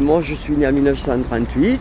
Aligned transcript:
Moi, 0.00 0.20
je 0.20 0.34
suis 0.34 0.54
né 0.54 0.64
en 0.64 0.72
1938, 0.72 1.80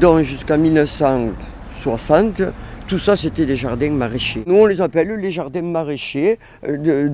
donc 0.00 0.22
jusqu'à 0.22 0.56
1960, 0.56 2.42
tout 2.86 3.00
ça, 3.00 3.16
c'était 3.16 3.46
des 3.46 3.56
jardins 3.56 3.90
maraîchers. 3.90 4.44
Nous, 4.46 4.54
on 4.54 4.66
les 4.66 4.80
appelle 4.80 5.08
les 5.08 5.32
jardins 5.32 5.62
maraîchers 5.62 6.38
euh, 6.66 7.08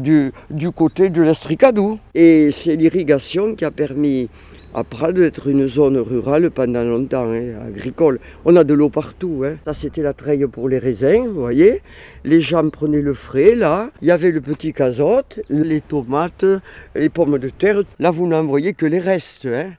du 0.50 0.70
côté 0.70 1.08
de 1.08 1.22
l'Estricadou. 1.22 1.98
Et 2.14 2.50
c'est 2.50 2.76
l'irrigation 2.76 3.54
qui 3.54 3.64
a 3.64 3.70
permis 3.70 4.28
à 4.74 4.84
Prades 4.84 5.14
d'être 5.14 5.48
une 5.48 5.66
zone 5.66 5.96
rurale 5.96 6.50
pendant 6.50 6.84
longtemps, 6.84 7.32
hein, 7.32 7.54
agricole. 7.66 8.20
On 8.44 8.54
a 8.56 8.64
de 8.64 8.74
l'eau 8.74 8.90
partout. 8.90 9.44
Hein. 9.46 9.56
Ça, 9.64 9.72
c'était 9.72 10.02
la 10.02 10.12
treille 10.12 10.46
pour 10.46 10.68
les 10.68 10.78
raisins, 10.78 11.26
vous 11.26 11.40
voyez. 11.40 11.80
Les 12.24 12.42
gens 12.42 12.68
prenaient 12.68 13.00
le 13.00 13.14
frais, 13.14 13.54
là. 13.54 13.90
Il 14.02 14.08
y 14.08 14.10
avait 14.10 14.30
le 14.30 14.42
petit 14.42 14.74
casotte, 14.74 15.40
les 15.48 15.80
tomates, 15.80 16.44
les 16.94 17.08
pommes 17.08 17.38
de 17.38 17.48
terre. 17.48 17.82
Là, 17.98 18.10
vous 18.10 18.26
n'en 18.26 18.44
voyez 18.44 18.74
que 18.74 18.84
les 18.84 18.98
restes. 18.98 19.46
Hein. 19.46 19.70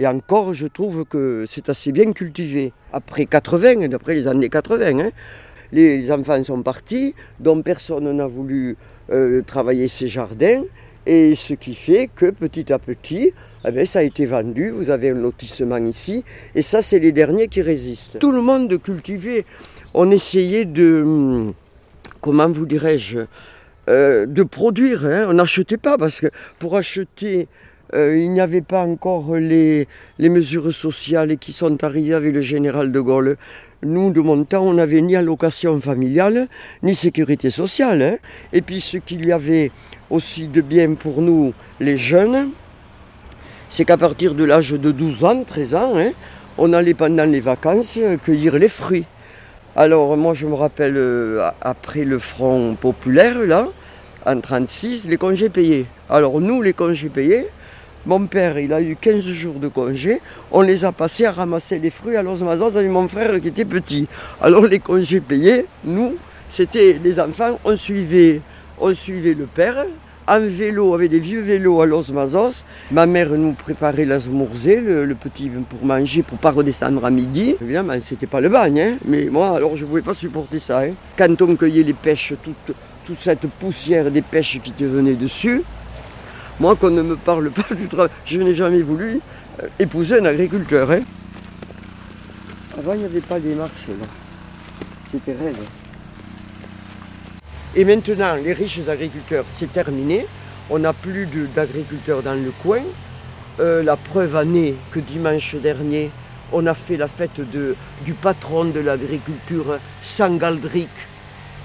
Et 0.00 0.06
encore, 0.06 0.54
je 0.54 0.66
trouve 0.66 1.04
que 1.04 1.44
c'est 1.46 1.68
assez 1.68 1.92
bien 1.92 2.10
cultivé. 2.14 2.72
Après 2.90 3.26
80, 3.26 3.86
d'après 3.88 4.14
les 4.14 4.26
années 4.26 4.48
80, 4.48 4.98
hein, 4.98 5.10
les, 5.72 6.10
enfants 6.10 6.42
sont 6.42 6.62
partis, 6.62 7.14
donc 7.38 7.64
personne 7.64 8.10
n'a 8.10 8.26
voulu 8.26 8.78
euh, 9.12 9.42
travailler 9.42 9.88
ces 9.88 10.08
jardins. 10.08 10.62
Et 11.04 11.34
ce 11.34 11.52
qui 11.52 11.74
fait 11.74 12.08
que 12.14 12.30
petit 12.30 12.72
à 12.72 12.78
petit, 12.78 13.34
eh 13.66 13.70
bien, 13.70 13.84
ça 13.84 13.98
a 13.98 14.02
été 14.02 14.24
vendu. 14.24 14.70
Vous 14.70 14.88
avez 14.88 15.10
un 15.10 15.16
lotissement 15.16 15.76
ici. 15.76 16.24
Et 16.54 16.62
ça, 16.62 16.80
c'est 16.80 16.98
les 16.98 17.12
derniers 17.12 17.48
qui 17.48 17.60
résistent. 17.60 18.18
Tout 18.18 18.32
le 18.32 18.40
monde 18.40 18.80
cultivait. 18.80 19.44
On 19.92 20.10
essayait 20.10 20.64
de, 20.64 21.02
hum, 21.02 21.52
comment 22.22 22.48
vous 22.48 22.64
dirais-je, 22.64 23.18
euh, 23.90 24.24
de 24.24 24.42
produire. 24.44 25.04
Hein. 25.04 25.26
On 25.28 25.34
n'achetait 25.34 25.76
pas 25.76 25.98
parce 25.98 26.20
que 26.20 26.28
pour 26.58 26.78
acheter 26.78 27.48
euh, 27.94 28.16
il 28.18 28.30
n'y 28.30 28.40
avait 28.40 28.60
pas 28.60 28.84
encore 28.84 29.34
les, 29.36 29.88
mesures 30.18 30.72
sociales 30.72 31.36
qui 31.38 31.52
sont 31.52 31.82
arrivées 31.82 32.14
avec 32.14 32.34
le 32.34 32.40
général 32.40 32.92
de 32.92 33.00
Gaulle. 33.00 33.36
Nous, 33.82 34.12
de 34.12 34.20
mon 34.20 34.44
temps, 34.44 34.62
on 34.62 34.74
n'avait 34.74 35.00
ni 35.00 35.16
allocation 35.16 35.80
familiale, 35.80 36.48
ni 36.82 36.94
sécurité 36.94 37.50
sociale. 37.50 38.02
Hein. 38.02 38.16
Et 38.52 38.62
puis 38.62 38.80
ce 38.80 38.98
qu'il 38.98 39.26
y 39.26 39.32
avait 39.32 39.70
aussi 40.10 40.48
de 40.48 40.60
bien 40.60 40.94
pour 40.94 41.22
nous, 41.22 41.52
les 41.80 41.96
jeunes, 41.96 42.50
c'est 43.68 43.84
qu'à 43.84 43.96
partir 43.96 44.34
de 44.34 44.44
l'âge 44.44 44.72
de 44.72 44.92
12 44.92 45.24
ans, 45.24 45.42
13 45.44 45.74
ans, 45.74 45.92
hein, 45.96 46.10
on 46.58 46.72
allait 46.72 46.94
pendant 46.94 47.24
les 47.24 47.40
vacances 47.40 47.98
cueillir 48.22 48.58
les 48.58 48.68
fruits. 48.68 49.06
Alors 49.76 50.16
moi 50.16 50.34
je 50.34 50.46
me 50.46 50.54
rappelle, 50.54 50.96
euh, 50.96 51.48
après 51.60 52.04
le 52.04 52.18
Front 52.18 52.74
populaire, 52.74 53.38
là, 53.38 53.68
en 54.26 54.32
1936, 54.32 55.08
les 55.08 55.16
congés 55.16 55.48
payés. 55.48 55.86
Alors 56.10 56.40
nous, 56.40 56.60
les 56.60 56.72
congés 56.72 57.08
payés, 57.08 57.46
mon 58.06 58.26
père, 58.26 58.58
il 58.58 58.72
a 58.72 58.80
eu 58.80 58.96
15 58.96 59.24
jours 59.26 59.54
de 59.54 59.68
congé. 59.68 60.20
On 60.50 60.62
les 60.62 60.84
a 60.84 60.92
passés 60.92 61.26
à 61.26 61.32
ramasser 61.32 61.78
les 61.78 61.90
fruits 61.90 62.16
à 62.16 62.22
Los 62.22 62.36
Mazos 62.36 62.76
avec 62.76 62.90
mon 62.90 63.06
frère 63.08 63.40
qui 63.40 63.48
était 63.48 63.64
petit. 63.64 64.06
Alors 64.40 64.66
les 64.66 64.78
congés 64.78 65.20
payés, 65.20 65.66
nous, 65.84 66.16
c'était 66.48 66.96
les 67.02 67.20
enfants, 67.20 67.58
on 67.64 67.76
suivait, 67.76 68.40
on 68.80 68.94
suivait 68.94 69.34
le 69.34 69.46
père 69.46 69.84
en 70.26 70.40
vélo, 70.40 70.94
avec 70.94 71.10
des 71.10 71.18
vieux 71.18 71.40
vélos 71.40 71.82
à 71.82 71.86
Los 71.86 72.12
Mazos. 72.12 72.64
Ma 72.92 73.04
mère 73.04 73.30
nous 73.30 73.52
préparait 73.52 74.04
la 74.04 74.18
le, 74.18 75.04
le, 75.04 75.14
petit 75.14 75.50
pour 75.68 75.84
manger, 75.84 76.22
pour 76.22 76.38
pas 76.38 76.52
redescendre 76.52 77.04
à 77.04 77.10
midi. 77.10 77.56
Évidemment, 77.60 77.94
c'était 78.00 78.26
pas 78.26 78.40
le 78.40 78.48
bagne, 78.48 78.80
hein. 78.80 78.96
mais 79.06 79.26
moi, 79.26 79.56
alors 79.56 79.76
je 79.76 79.82
ne 79.82 79.88
pouvais 79.88 80.02
pas 80.02 80.14
supporter 80.14 80.58
ça. 80.58 80.82
Hein. 80.82 80.92
Quand 81.18 81.42
on 81.42 81.56
cueillait 81.56 81.82
les 81.82 81.94
pêches, 81.94 82.34
toute, 82.42 82.76
toute 83.04 83.18
cette 83.18 83.46
poussière 83.58 84.10
des 84.10 84.22
pêches 84.22 84.60
qui 84.62 84.70
te 84.70 84.84
venait 84.84 85.14
dessus, 85.14 85.62
moi, 86.60 86.76
qu'on 86.76 86.90
ne 86.90 87.02
me 87.02 87.16
parle 87.16 87.50
pas 87.50 87.74
du 87.74 87.88
travail, 87.88 88.10
je 88.24 88.40
n'ai 88.40 88.54
jamais 88.54 88.82
voulu 88.82 89.20
euh, 89.62 89.66
épouser 89.78 90.18
un 90.20 90.26
agriculteur. 90.26 90.90
Hein. 90.90 91.00
Avant, 92.78 92.92
il 92.92 93.00
n'y 93.00 93.04
avait 93.06 93.20
pas 93.20 93.40
des 93.40 93.54
marchés, 93.54 93.96
là. 93.98 94.06
C'était 95.10 95.32
raide. 95.32 95.56
Et 97.74 97.84
maintenant, 97.84 98.34
les 98.34 98.52
riches 98.52 98.80
agriculteurs, 98.86 99.44
c'est 99.50 99.72
terminé. 99.72 100.26
On 100.68 100.78
n'a 100.78 100.92
plus 100.92 101.26
d'agriculteurs 101.54 102.22
dans 102.22 102.34
le 102.34 102.52
coin. 102.62 102.82
Euh, 103.58 103.82
la 103.82 103.96
preuve 103.96 104.36
en 104.36 104.72
que 104.92 105.00
dimanche 105.00 105.56
dernier, 105.56 106.10
on 106.52 106.66
a 106.66 106.74
fait 106.74 106.96
la 106.96 107.08
fête 107.08 107.40
du 107.40 108.12
patron 108.14 108.66
de 108.66 108.80
l'agriculture, 108.80 109.78
Saint-Galdric, 110.02 110.88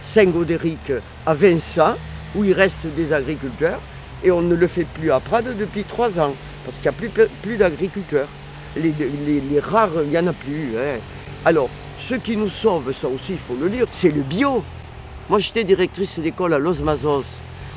Saint-Godéric, 0.02 0.94
à 1.26 1.34
Vincent, 1.34 1.96
où 2.36 2.44
il 2.44 2.54
reste 2.54 2.88
des 2.96 3.14
agriculteurs 3.14 3.80
et 4.24 4.32
on 4.32 4.42
ne 4.42 4.56
le 4.56 4.68
fait 4.68 4.86
plus 4.86 5.12
à 5.12 5.20
Prades 5.20 5.58
depuis 5.58 5.84
trois 5.84 6.20
ans, 6.20 6.34
parce 6.64 6.78
qu'il 6.78 6.92
n'y 6.92 7.08
a 7.08 7.28
plus, 7.42 7.58
d'agriculteurs. 7.58 8.28
Les, 8.76 8.94
rares, 9.60 9.90
il 10.04 10.10
n'y 10.10 10.18
en 10.18 10.28
a 10.28 10.34
plus. 10.34 10.74
Hein. 10.78 11.00
Alors, 11.46 11.70
ce 11.98 12.16
qui 12.16 12.36
nous 12.36 12.50
sauve, 12.50 12.94
ça 12.94 13.08
aussi, 13.08 13.34
il 13.34 13.38
faut 13.38 13.56
le 13.56 13.70
dire, 13.70 13.86
c'est 13.92 14.10
le 14.10 14.22
bio. 14.22 14.64
Moi, 15.30 15.40
j'étais 15.40 15.64
directrice 15.64 16.20
d'école 16.20 16.54
à 16.54 16.60
Los 16.60 16.82
Mazos. 16.84 17.24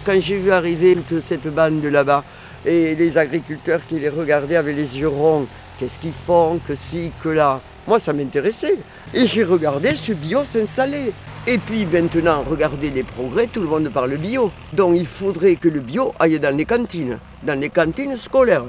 Quand 0.04 0.18
j'ai 0.18 0.38
vu 0.38 0.50
arriver 0.50 0.96
toute 1.08 1.22
cette 1.22 1.46
bande 1.46 1.84
là-bas, 1.84 2.24
et 2.66 2.94
les 2.94 3.16
agriculteurs 3.16 3.80
qui 3.88 3.98
les 4.00 4.08
regardaient 4.08 4.56
avec 4.56 4.76
les 4.76 4.98
yeux 4.98 5.08
ronds, 5.08 5.46
qu'est-ce 5.78 5.98
qu'ils 5.98 6.12
font, 6.12 6.60
que 6.66 6.74
ci, 6.74 7.12
que 7.22 7.28
là. 7.28 7.60
Moi, 7.86 7.98
ça 7.98 8.12
m'intéressait. 8.12 8.76
Et 9.14 9.26
j'ai 9.26 9.44
regardé 9.44 9.94
ce 9.96 10.12
bio 10.12 10.44
s'installer. 10.44 11.12
Et 11.50 11.56
puis 11.56 11.86
maintenant, 11.86 12.44
regardez 12.46 12.90
les 12.90 13.02
progrès, 13.02 13.46
tout 13.46 13.62
le 13.62 13.68
monde 13.68 13.88
parle 13.88 14.14
bio. 14.18 14.50
Donc 14.74 14.94
il 14.98 15.06
faudrait 15.06 15.56
que 15.56 15.68
le 15.68 15.80
bio 15.80 16.12
aille 16.18 16.38
dans 16.38 16.54
les 16.54 16.66
cantines, 16.66 17.18
dans 17.42 17.58
les 17.58 17.70
cantines 17.70 18.18
scolaires. 18.18 18.64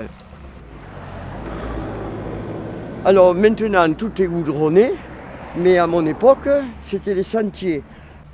Alors 3.03 3.35
maintenant, 3.35 3.91
tout 3.91 4.21
est 4.21 4.27
goudronné, 4.27 4.93
mais 5.57 5.77
à 5.77 5.87
mon 5.87 6.05
époque, 6.05 6.47
c'était 6.79 7.13
les 7.13 7.23
sentiers. 7.23 7.83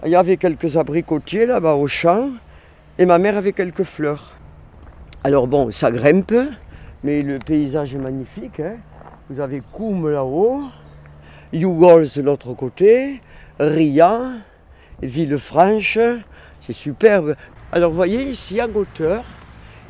Il 0.06 0.12
y 0.12 0.16
avait 0.16 0.38
quelques 0.38 0.78
abricotiers 0.78 1.48
là-bas 1.48 1.74
au 1.74 1.88
champ, 1.88 2.30
et 3.00 3.06
ma 3.08 3.18
mère 3.18 3.38
avait 3.38 3.52
quelques 3.52 3.82
fleurs. 3.82 4.36
Alors 5.24 5.48
bon, 5.48 5.72
ça 5.72 5.90
grimpe, 5.90 6.36
mais 7.04 7.24
le 7.24 7.40
paysage 7.40 7.96
est 7.96 7.98
magnifique. 7.98 8.60
Hein. 8.60 8.76
Vous 9.28 9.40
avez 9.40 9.64
Koum 9.72 10.08
là-haut, 10.08 10.62
Yougols 11.54 12.10
de 12.16 12.22
l'autre 12.22 12.54
côté, 12.54 13.22
Ria, 13.60 14.32
Villefranche, 15.02 16.00
c'est 16.62 16.74
superbe. 16.74 17.36
Alors 17.72 17.92
vous 17.92 17.96
voyez 17.96 18.24
ici 18.24 18.62
en 18.62 18.74
hauteur, 18.74 19.24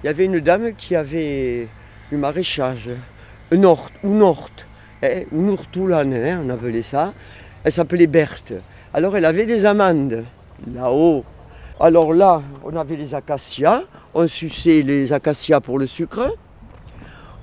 il 0.03 0.07
y 0.07 0.09
avait 0.09 0.25
une 0.25 0.39
dame 0.39 0.73
qui 0.73 0.95
avait 0.95 1.67
du 2.11 2.17
maraîchage, 2.17 2.89
Nord, 3.51 3.89
ou 4.03 4.09
Nord, 4.09 4.49
hein, 5.01 5.23
ou 5.31 5.49
hein, 5.93 6.41
on 6.45 6.49
appelait 6.49 6.81
ça. 6.81 7.13
Elle 7.63 7.71
s'appelait 7.71 8.07
Berthe. 8.07 8.53
Alors 8.93 9.17
elle 9.17 9.25
avait 9.25 9.45
des 9.45 9.65
amandes 9.65 10.25
là-haut. 10.73 11.23
Alors 11.79 12.13
là, 12.13 12.41
on 12.63 12.75
avait 12.75 12.95
les 12.95 13.13
acacias, 13.13 13.83
on 14.13 14.27
suçait 14.27 14.81
les 14.81 15.11
acacias 15.11 15.59
pour 15.59 15.77
le 15.77 15.87
sucre. 15.87 16.35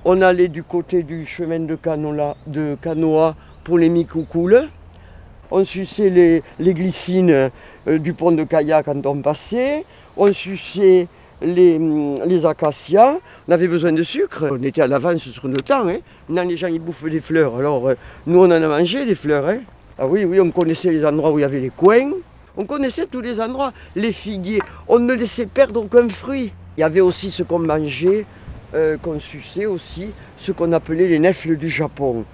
On 0.05 0.21
allait 0.21 0.47
du 0.47 0.63
côté 0.63 1.03
du 1.03 1.25
chemin 1.25 1.59
de, 1.59 1.75
Canoa, 1.75 2.35
de 2.47 2.75
Canoa 2.81 3.35
pour 3.63 3.77
les 3.77 3.89
micoucoules 3.89 4.69
on 5.53 5.63
suçait 5.63 6.09
les, 6.09 6.73
glycines 6.73 7.51
euh, 7.87 7.97
du 7.99 8.13
pont 8.13 8.31
de 8.31 8.43
Caya 8.43 8.81
quand 8.81 9.05
on 9.05 9.21
passait, 9.21 9.85
on 10.17 10.31
suçait 10.31 11.07
les, 11.43 11.75
hum, 11.75 12.15
les, 12.25 12.45
acacias, 12.45 13.19
on 13.47 13.51
avait 13.51 13.67
besoin 13.67 13.91
de 13.91 14.01
sucre, 14.01 14.47
on 14.51 14.63
était 14.63 14.81
à 14.81 14.87
l'avance 14.87 15.21
sur 15.29 15.47
le 15.47 15.61
temps. 15.61 15.87
Hein. 15.87 15.99
Maintenant 16.27 16.49
les 16.49 16.57
gens 16.57 16.67
ils 16.67 16.79
bouffent 16.79 17.09
des 17.09 17.19
fleurs, 17.19 17.57
alors 17.57 17.89
euh, 17.89 17.93
nous 18.25 18.39
on 18.39 18.45
en 18.45 18.51
a 18.51 18.59
mangé 18.59 19.05
des 19.05 19.15
fleurs. 19.15 19.47
Hein. 19.47 19.59
Ah 19.99 20.07
oui, 20.07 20.25
oui, 20.25 20.39
on 20.39 20.49
connaissait 20.49 20.91
les 20.91 21.05
endroits 21.05 21.31
où 21.31 21.37
il 21.37 21.41
y 21.41 21.45
avait 21.45 21.59
les 21.59 21.69
coins, 21.69 22.11
on 22.57 22.65
connaissait 22.65 23.05
tous 23.05 23.21
les 23.21 23.39
endroits, 23.39 23.73
les 23.95 24.11
figuiers, 24.11 24.61
on 24.87 24.97
ne 24.97 25.13
laissait 25.13 25.45
perdre 25.45 25.83
aucun 25.83 26.09
fruit. 26.09 26.51
Il 26.77 26.81
y 26.81 26.83
avait 26.83 27.01
aussi 27.01 27.29
ce 27.29 27.43
qu'on 27.43 27.59
mangeait, 27.59 28.25
euh, 28.73 28.97
qu'on 28.97 29.19
suçait 29.19 29.67
aussi, 29.67 30.07
ce 30.37 30.51
qu'on 30.51 30.71
appelait 30.71 31.07
les 31.07 31.19
nefles 31.19 31.57
du 31.57 31.69
Japon. 31.69 32.25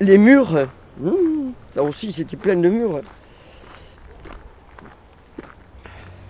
Les 0.00 0.16
murs, 0.16 0.68
hum, 1.02 1.52
Là 1.74 1.82
aussi, 1.82 2.12
c'était 2.12 2.36
plein 2.36 2.56
de 2.56 2.68
murs. 2.68 3.00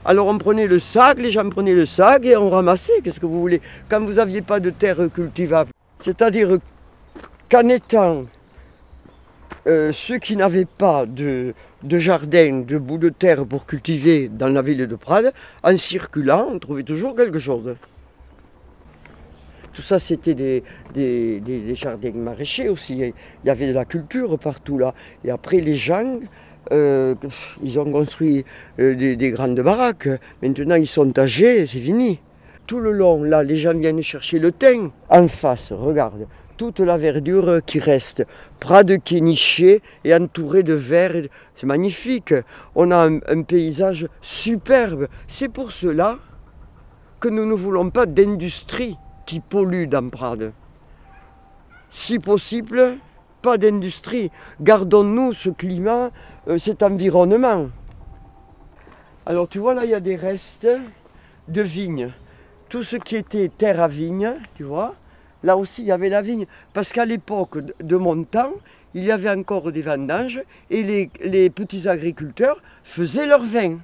Alors 0.05 0.27
on 0.27 0.39
prenait 0.39 0.67
le 0.67 0.79
sac, 0.79 1.19
les 1.19 1.31
gens 1.31 1.49
prenaient 1.51 1.75
le 1.75 1.85
sac 1.85 2.25
et 2.25 2.37
on 2.37 2.49
ramassait. 2.49 3.01
Qu'est-ce 3.03 3.21
que 3.21 3.27
vous 3.27 3.41
voulez? 3.41 3.61
Quand 3.91 4.01
vous 4.01 4.15
n'aviez 4.15 4.41
pas 4.41 4.59
de 4.59 4.71
terre 4.71 4.97
cultivable. 5.13 5.71
C'est-à-dire 5.99 6.59
qu'en 7.51 7.69
étant 7.69 8.25
euh, 9.67 9.93
ceux 9.93 10.19
qui 10.19 10.35
n'avaient 10.35 10.65
pas 10.65 11.05
de, 11.05 11.53
de, 11.83 11.99
jardin, 11.99 12.63
de 12.67 12.79
bout 12.79 12.97
de 12.97 13.11
terre 13.11 13.45
pour 13.45 13.67
cultiver 13.67 14.31
dans 14.33 14.49
la 14.49 14.63
ville 14.63 14.87
de 14.87 14.97
Prades, 14.97 15.33
en 15.63 15.77
circulant, 15.77 16.49
on 16.53 16.59
trouvait 16.59 16.85
toujours 16.85 17.15
quelque 17.15 17.39
chose. 17.39 17.75
Tout 19.79 19.85
ça, 19.85 20.01
c'était 20.01 20.35
des, 20.35 21.75
jardins 21.77 22.11
maraîchers 22.11 22.69
aussi. 22.69 22.95
Il 22.99 23.13
y 23.47 23.49
avait 23.49 23.69
de 23.69 23.73
la 23.73 23.85
culture 23.85 24.37
partout 24.37 24.77
là. 24.77 24.93
Et 25.25 25.31
après, 25.31 25.61
les 25.61 25.75
gens, 25.75 26.19
euh, 26.73 27.15
ils 27.63 27.79
ont 27.79 27.89
construit 27.89 28.45
euh, 28.81 28.97
des, 28.97 29.31
grandes 29.31 29.61
baraques. 29.61 30.09
Maintenant, 30.43 30.75
ils 30.75 30.89
sont 30.89 31.17
âgés, 31.17 31.65
c'est 31.67 31.79
fini. 31.79 32.19
Tout 32.67 32.81
le 32.81 32.91
long, 32.91 33.23
là, 33.23 33.45
les 33.45 33.55
gens 33.55 33.73
viennent 33.73 34.03
chercher 34.03 34.41
le 34.41 34.51
thym. 34.51 34.91
En 35.11 35.29
face, 35.29 35.71
regarde, 35.71 36.27
toute 36.57 36.81
la 36.81 36.97
verdure 36.97 37.61
qui 37.65 37.79
reste. 37.79 38.27
Prades 38.59 38.99
qui 39.05 39.19
est 39.19 39.83
et 40.03 40.13
entouré 40.13 40.65
de 40.65 40.75
verre. 40.75 41.29
C'est 41.55 41.67
magnifique. 41.67 42.35
On 42.75 42.91
a 42.91 43.09
un 43.09 43.43
paysage 43.43 44.09
superbe. 44.23 45.07
C'est 45.29 45.49
pour 45.49 45.71
cela 45.71 46.19
que 47.21 47.29
nous 47.29 47.47
ne 47.47 47.55
voulons 47.55 47.91
pas 47.91 48.07
d'industrie 48.07 48.97
qui 49.29 49.41
pollue 49.41 49.85
dans 49.85 50.09
Prades. 50.09 50.53
Si 51.91 52.19
possible, 52.19 52.97
pas 53.43 53.59
d'industrie. 53.59 54.31
Gardons-nous 54.59 55.35
ce 55.35 55.51
climat, 55.51 56.11
euh, 56.49 56.57
cet 56.57 56.83
environnement. 56.83 57.69
Alors 59.27 59.47
tu 59.47 59.59
vois 59.59 59.75
là, 59.75 59.85
il 59.85 59.91
y 59.91 59.95
a 59.95 60.01
des 60.01 60.17
restes 60.17 60.67
de 61.47 61.61
vignes. 61.61 62.11
Tout 62.71 62.83
ce 62.83 62.97
qui 62.97 63.17
était 63.17 63.51
terre 63.51 63.83
à 63.83 63.89
vigne, 63.89 64.33
tu 64.55 64.65
vois, 64.65 64.95
là 65.43 65.59
aussi 65.59 65.83
il 65.83 65.89
y 65.89 65.93
avait 65.93 66.09
la 66.09 66.23
vigne. 66.23 66.47
Parce 66.73 66.91
qu'à 66.95 67.05
l'époque 67.05 67.59
de 67.83 67.97
mon 67.97 68.25
temps, 68.25 68.53
il 68.95 69.05
y 69.05 69.13
avait 69.13 69.29
encore 69.29 69.73
des 69.73 69.83
vendanges 69.83 70.43
et 70.71 70.83
les 71.21 71.51
petits 71.51 71.87
agriculteurs 71.87 72.63
faisaient 72.83 73.27
leur 73.27 73.43
vin 73.43 73.77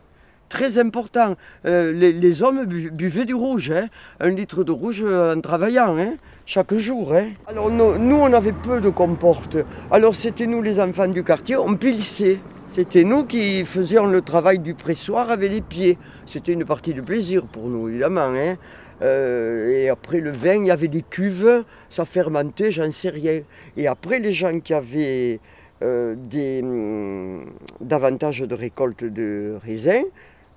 très 0.55 0.79
important. 0.79 1.35
Euh, 1.67 1.93
les, 1.93 2.43
hommes 2.43 2.65
buvaient 2.65 3.25
du 3.25 3.35
rouge, 3.35 3.73
hein. 3.73 3.89
un 4.21 4.29
litre 4.29 4.63
de 4.63 4.71
rouge 4.71 5.05
en 5.05 5.41
travaillant, 5.41 5.99
hein, 5.99 6.15
chaque 6.47 6.75
jour. 6.75 7.13
Hein. 7.13 7.31
Alors 7.49 7.71
nous, 7.71 8.17
on 8.17 8.33
avait 8.33 8.53
peu 8.53 8.81
de 8.81 8.89
comportes. 8.89 9.57
Alors 9.91 10.15
c'était 10.15 10.47
nous 10.47 10.63
les 10.63 10.79
enfants 10.79 11.09
du 11.09 11.25
quartier, 11.25 11.57
on 11.57 11.75
pilissait. 11.75 12.39
C'était 12.69 13.05
nous 13.05 13.25
qui 13.25 13.65
faisions 13.65 14.07
le 14.07 14.21
travail 14.21 14.61
du 14.61 14.75
pressoir 14.75 15.31
avec 15.31 15.51
les 15.51 15.61
pieds. 15.61 15.99
C'était 16.25 16.53
une 16.53 16.65
partie 16.65 16.95
de 16.95 17.01
plaisir 17.01 17.43
pour 17.47 17.69
nous, 17.69 17.89
évidemment. 17.89 18.33
Hein. 18.35 18.57
Euh, 19.03 19.73
et 19.73 19.89
après 19.89 20.21
le 20.21 20.31
vin, 20.31 20.55
il 20.55 20.67
y 20.67 20.71
avait 20.71 20.89
des 20.89 21.03
cuves, 21.03 21.65
ça 21.91 22.05
fermentait, 22.05 22.71
j'en 22.71 22.91
sais 22.93 23.11
rien. 23.11 23.41
Et 23.77 23.87
après, 23.89 24.21
les 24.21 24.33
gens 24.33 24.61
qui 24.61 24.73
avaient 24.73 25.41
euh, 25.83 26.15
des, 26.17 26.61
hum, 26.63 27.45
davantage 27.81 28.41
de 28.41 28.55
récolte 28.55 29.05
de 29.05 29.57
raisins, 29.65 30.05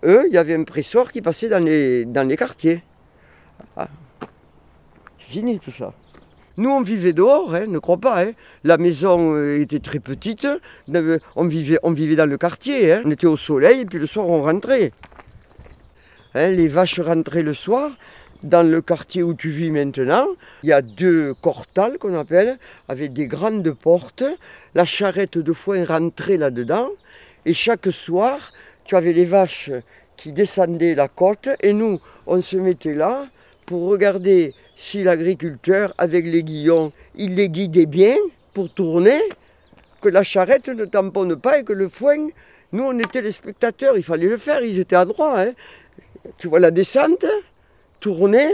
eux, 0.03 0.25
il 0.27 0.33
y 0.33 0.37
avait 0.37 0.55
un 0.55 0.63
pressoir 0.63 1.11
qui 1.11 1.21
passait 1.21 1.49
dans 1.49 1.63
les, 1.63 2.35
quartiers. 2.37 2.83
Ah. 3.75 3.87
C'est 5.19 5.31
fini 5.31 5.59
tout 5.59 5.71
ça. 5.71 5.93
Nous, 6.57 6.69
on 6.69 6.81
vivait 6.81 7.13
dehors, 7.13 7.53
hein, 7.53 7.65
ne 7.67 7.77
crois 7.77 7.97
pas. 7.97 8.23
Hein. 8.23 8.31
La 8.63 8.77
maison 8.77 9.35
euh, 9.35 9.59
était 9.59 9.79
très 9.79 9.99
petite. 9.99 10.47
On 11.35 11.45
vivait, 11.45 11.77
dans 12.15 12.25
le 12.25 12.37
quartier. 12.37 12.93
Hein. 12.93 13.03
On 13.05 13.11
était 13.11 13.27
au 13.27 13.37
soleil 13.37 13.81
et 13.81 13.85
puis 13.85 13.99
le 13.99 14.07
soir, 14.07 14.27
on 14.27 14.41
rentrait. 14.41 14.91
Les 16.33 16.67
vaches 16.67 16.99
rentraient 16.99 17.43
le 17.43 17.53
soir. 17.53 17.91
Dans 18.43 18.61
le 18.61 18.81
quartier 18.81 19.23
où 19.23 19.33
tu 19.33 19.49
vis 19.49 19.71
maintenant, 19.71 20.27
il 20.61 20.69
y 20.69 20.73
a 20.73 20.83
deux 20.83 21.33
cortales 21.41 21.97
qu'on 21.97 22.13
appelle, 22.13 22.59
avec 22.87 23.11
des 23.11 23.25
grandes 23.25 23.71
portes. 23.71 24.23
La 24.75 24.85
charrette 24.85 25.39
de 25.39 25.53
foin 25.53 25.83
rentrait 25.85 26.37
là-dedans. 26.37 26.89
Et 27.45 27.55
chaque 27.55 27.91
soir, 27.91 28.51
tu 28.87 28.95
avais 28.95 29.13
les 29.13 29.25
vaches 29.25 29.71
qui 30.15 30.31
descendaient 30.31 30.95
la 30.95 31.07
côte 31.07 31.49
et 31.61 31.73
nous, 31.73 31.99
on 32.25 32.41
se 32.41 32.57
mettait 32.57 32.95
là 32.95 33.27
pour 33.65 33.89
regarder 33.89 34.55
si 34.75 35.03
l'agriculteur, 35.03 35.93
avec 35.97 36.25
les 36.25 36.43
guillons, 36.43 36.91
il 37.15 37.35
les 37.35 37.49
guidait 37.49 37.85
bien 37.85 38.15
pour 38.53 38.73
tourner, 38.73 39.19
que 40.01 40.09
la 40.09 40.23
charrette 40.23 40.69
ne 40.69 40.85
tamponne 40.85 41.35
pas 41.35 41.59
et 41.59 41.63
que 41.63 41.73
le 41.73 41.89
foin, 41.89 42.29
nous 42.71 42.83
on 42.83 42.97
était 42.99 43.21
les 43.21 43.31
spectateurs, 43.31 43.97
il 43.97 44.03
fallait 44.03 44.27
le 44.27 44.37
faire, 44.37 44.61
ils 44.61 44.79
étaient 44.79 44.95
à 44.95 45.05
droite. 45.05 45.49
Hein. 45.49 46.29
Tu 46.37 46.47
vois 46.47 46.59
la 46.59 46.71
descente, 46.71 47.25
tourner, 47.99 48.49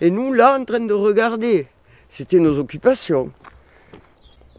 et 0.00 0.10
nous 0.10 0.32
là 0.32 0.58
en 0.58 0.64
train 0.64 0.80
de 0.80 0.94
regarder. 0.94 1.66
C'était 2.08 2.38
nos 2.38 2.58
occupations. 2.58 3.30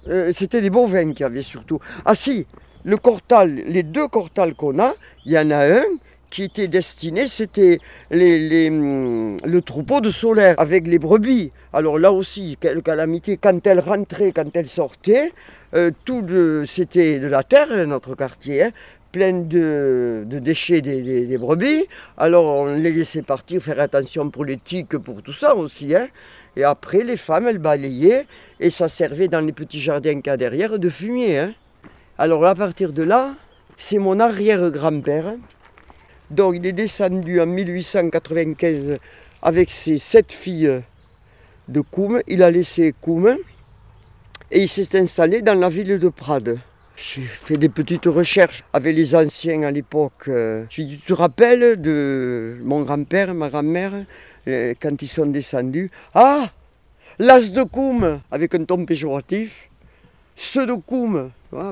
Euh, 0.08 0.32
c'était 0.34 0.62
des 0.62 0.70
bovins 0.70 1.12
qu'il 1.12 1.22
y 1.22 1.24
avait 1.24 1.42
surtout. 1.42 1.80
Ah 2.06 2.16
si, 2.16 2.46
le 2.84 2.98
cortal, 2.98 3.64
les 3.68 3.84
deux 3.84 4.08
cortals 4.08 4.56
qu'on 4.56 4.80
a, 4.80 4.94
il 5.26 5.32
y 5.32 5.40
en 5.40 5.52
a 5.52 5.66
un 5.66 5.84
qui 6.30 6.44
était 6.44 6.68
destiné, 6.68 7.28
c'était 7.28 7.78
hum, 8.12 9.38
le 9.46 9.62
troupeau 9.62 10.02
de 10.02 10.10
solaire 10.10 10.56
avec 10.58 10.88
les 10.88 10.98
brebis. 10.98 11.52
Alors 11.74 12.00
là 12.00 12.12
aussi, 12.12 12.58
quelle 12.60 12.82
calamité, 12.82 13.38
quand 13.38 13.66
elles 13.68 13.80
rentraient, 13.80 14.32
quand 14.32 14.56
elles 14.56 14.68
sortaient, 14.68 15.32
euh, 15.76 15.92
tout 16.06 16.26
c'était 16.66 17.20
de 17.20 17.28
la 17.28 17.44
terre, 17.44 17.68
notre 17.86 18.16
quartier, 18.16 18.64
hein, 18.64 18.72
plein 19.12 19.34
de, 19.34 20.26
déchets 20.28 20.82
des, 20.82 21.38
brebis. 21.38 21.86
Alors 22.18 22.46
on 22.46 22.74
les 22.74 22.92
laissait 22.92 23.22
partir, 23.22 23.62
faire 23.62 23.80
attention 23.80 24.32
pour 24.32 24.44
les 24.44 24.58
tiques, 24.58 24.98
pour 24.98 25.22
tout 25.22 25.34
ça 25.34 25.56
aussi. 25.56 25.96
Hein. 25.96 26.08
Et 26.56 26.64
après, 26.64 27.04
les 27.04 27.18
femmes, 27.18 27.48
elles 27.48 27.60
balayaient 27.60 28.26
et 28.60 28.72
ça 28.72 28.88
servait 28.88 29.28
dans 29.28 29.40
les 29.40 29.54
petits 29.54 29.80
jardins 29.80 30.16
qu'il 30.20 30.28
y 30.28 30.30
a 30.30 30.38
derrière 30.38 30.80
de 30.80 30.90
fumier. 30.90 31.38
Hein. 31.38 31.54
Alors 32.18 32.46
à 32.46 32.54
partir 32.54 32.94
de 32.94 33.02
là, 33.02 33.34
c'est 33.76 33.98
mon 33.98 34.20
arrière-grand-père. 34.20 35.34
Donc 36.30 36.56
il 36.56 36.66
est 36.66 36.74
descendu 36.74 37.42
en 37.42 37.48
1895 37.48 38.98
avec 39.42 39.70
ses 39.72 39.98
sept 39.98 40.32
filles 40.32 40.82
de 41.68 41.82
Koum. 41.82 42.22
Il 42.28 42.44
a 42.44 42.52
laissé 42.52 42.94
Koum 43.02 43.36
et 44.52 44.60
il 44.62 44.68
s'est 44.68 45.00
installé 45.00 45.42
dans 45.42 45.56
la 45.56 45.70
ville 45.70 45.98
de 45.98 46.10
Prades. 46.10 46.60
J'ai 46.96 47.24
fait 47.24 47.58
des 47.58 47.70
petites 47.70 48.06
recherches 48.06 48.64
avec 48.72 48.96
les 48.96 49.16
anciens 49.16 49.64
à 49.64 49.72
l'époque. 49.72 50.30
J'ai 50.70 50.84
dit, 50.84 50.98
tu 51.00 51.08
te 51.08 51.14
rappelles 51.14 51.82
de 51.82 52.60
mon 52.62 52.84
grand-père, 52.84 53.34
ma 53.34 53.50
grand-mère, 53.50 54.06
euh, 54.48 54.76
quand 54.80 55.02
ils 55.02 55.08
sont 55.08 55.26
descendus? 55.26 55.90
Ah 56.14 56.52
L'as 57.18 57.52
de 57.52 57.64
Koum, 57.64 58.22
avec 58.32 58.54
un 58.54 58.64
ton 58.64 58.86
péjoratif. 58.86 59.70
Ceux 60.36 60.68
de 60.68 60.74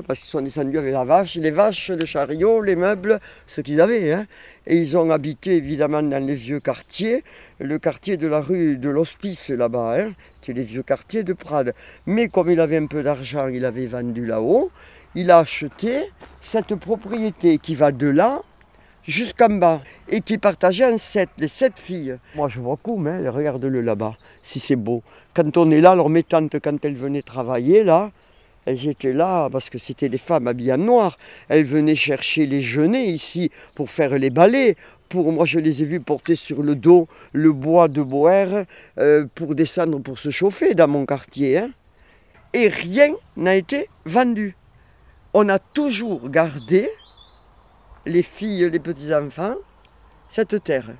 Parce 0.06 0.20
qu'ils 0.20 0.28
sont 0.28 0.40
descendus 0.40 0.78
avec 0.78 0.92
la 0.92 1.04
vache, 1.04 1.36
les 1.36 1.50
vaches, 1.50 1.90
le 1.90 2.06
chariot, 2.06 2.62
les 2.62 2.76
meubles, 2.76 3.20
ce 3.46 3.60
qu'ils 3.60 3.80
avaient. 3.80 4.12
Hein. 4.12 4.26
Et 4.66 4.76
ils 4.76 4.96
ont 4.96 5.10
habité 5.10 5.56
évidemment 5.56 6.02
dans 6.02 6.24
les 6.24 6.34
vieux 6.34 6.60
quartiers, 6.60 7.24
le 7.58 7.78
quartier 7.78 8.16
de 8.16 8.26
la 8.26 8.40
rue 8.40 8.76
de 8.76 8.88
l'Hospice 8.88 9.50
là-bas, 9.50 9.98
hein. 9.98 10.12
c'était 10.40 10.52
les 10.52 10.64
vieux 10.64 10.82
quartiers 10.82 11.22
de 11.22 11.32
Prades. 11.32 11.74
Mais 12.06 12.28
comme 12.28 12.50
il 12.50 12.60
avait 12.60 12.76
un 12.76 12.86
peu 12.86 13.02
d'argent, 13.02 13.48
il 13.48 13.64
avait 13.64 13.86
vendu 13.86 14.24
là-haut, 14.24 14.70
il 15.14 15.30
a 15.30 15.38
acheté 15.38 16.10
cette 16.40 16.74
propriété 16.76 17.58
qui 17.58 17.74
va 17.74 17.92
de 17.92 18.08
là 18.08 18.42
jusqu'en 19.04 19.50
bas 19.50 19.82
et 20.08 20.20
qui 20.20 20.38
partageait 20.38 20.92
en 20.92 20.98
sept, 20.98 21.30
les 21.38 21.48
sept 21.48 21.78
filles. 21.78 22.18
Moi 22.36 22.48
je 22.48 22.60
vois 22.60 22.76
Koum, 22.76 23.06
hein, 23.06 23.30
regarde-le 23.30 23.80
là-bas, 23.80 24.14
si 24.40 24.60
c'est 24.60 24.76
beau. 24.76 25.02
Quand 25.34 25.56
on 25.56 25.70
est 25.70 25.80
là, 25.80 25.92
alors 25.92 26.08
mes 26.08 26.22
tantes, 26.22 26.60
quand 26.60 26.84
elles 26.84 26.94
venaient 26.94 27.22
travailler 27.22 27.82
là, 27.82 28.12
elles 28.64 28.88
étaient 28.88 29.12
là 29.12 29.48
parce 29.50 29.70
que 29.70 29.78
c'était 29.78 30.08
des 30.08 30.18
femmes 30.18 30.46
habillées 30.46 30.74
en 30.74 30.78
noir. 30.78 31.18
Elles 31.48 31.64
venaient 31.64 31.96
chercher 31.96 32.46
les 32.46 32.62
genêts 32.62 33.06
ici 33.06 33.50
pour 33.74 33.90
faire 33.90 34.16
les 34.18 34.30
balais. 34.30 34.76
Pour, 35.08 35.32
moi, 35.32 35.44
je 35.44 35.58
les 35.58 35.82
ai 35.82 35.84
vues 35.84 36.00
porter 36.00 36.34
sur 36.34 36.62
le 36.62 36.74
dos 36.74 37.08
le 37.32 37.52
bois 37.52 37.88
de 37.88 38.02
boère 38.02 38.64
euh, 38.98 39.26
pour 39.34 39.54
descendre 39.54 39.98
pour 39.98 40.18
se 40.18 40.30
chauffer 40.30 40.74
dans 40.74 40.88
mon 40.88 41.04
quartier. 41.06 41.58
Hein. 41.58 41.70
Et 42.54 42.68
rien 42.68 43.14
n'a 43.36 43.56
été 43.56 43.88
vendu. 44.04 44.56
On 45.34 45.48
a 45.48 45.58
toujours 45.58 46.28
gardé, 46.28 46.90
les 48.04 48.22
filles, 48.22 48.68
les 48.70 48.78
petits-enfants, 48.78 49.56
cette 50.28 50.62
terre. 50.62 50.90